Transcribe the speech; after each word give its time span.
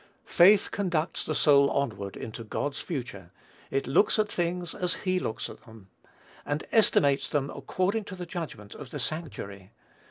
Faith 0.25 0.71
conducts 0.71 1.23
the 1.23 1.35
soul 1.35 1.69
onward 1.69 2.17
into 2.17 2.43
God's 2.43 2.79
future; 2.81 3.31
it 3.69 3.85
looks 3.85 4.17
at 4.17 4.31
things 4.31 4.73
as 4.73 4.95
he 5.05 5.19
looks 5.19 5.47
at 5.47 5.61
them, 5.67 5.91
and 6.43 6.63
estimates 6.71 7.29
them 7.29 7.51
according 7.51 8.05
to 8.05 8.15
the 8.15 8.25
judgment 8.25 8.73
of 8.73 8.89
the 8.89 8.97
sanctuary. 8.97 9.73